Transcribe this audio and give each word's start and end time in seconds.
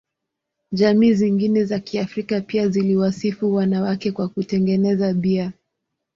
Jamii 0.71 1.13
zingine 1.13 1.65
za 1.65 1.79
Kiafrika 1.79 2.41
pia 2.41 2.67
ziliwasifu 2.67 3.53
wanawake 3.53 4.11
kwa 4.11 4.27
kutengeneza 4.29 5.13
bia. 5.13 5.51